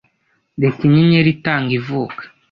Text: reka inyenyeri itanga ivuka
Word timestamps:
reka 0.63 0.81
inyenyeri 0.87 1.29
itanga 1.35 1.71
ivuka 1.79 2.21